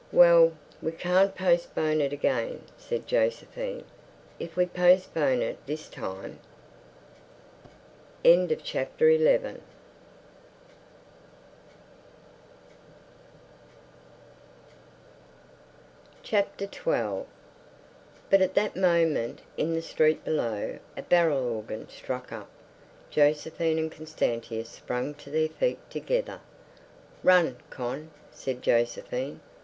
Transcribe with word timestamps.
"Well, 0.11 0.57
we 0.81 0.93
can't 0.93 1.35
postpone 1.35 2.01
it 2.01 2.11
again," 2.11 2.63
said 2.75 3.05
Josephine. 3.05 3.83
"If 4.39 4.55
we 4.55 4.65
postpone 4.65 5.43
it 5.43 5.63
this 5.67 5.87
time—" 5.87 6.39
XII 8.25 8.47
But 8.55 8.81
at 18.33 18.55
that 18.55 18.75
moment 18.75 19.41
in 19.55 19.75
the 19.75 19.81
street 19.83 20.25
below 20.25 20.79
a 20.97 21.03
barrel 21.03 21.45
organ 21.47 21.87
struck 21.89 22.31
up. 22.31 22.49
Josephine 23.11 23.77
and 23.77 23.91
Constantia 23.91 24.65
sprang 24.65 25.13
to 25.13 25.29
their 25.29 25.49
feet 25.49 25.77
together. 25.91 26.39
"Run, 27.21 27.57
Con," 27.69 28.09
said 28.31 28.63
Josephine. 28.63 29.41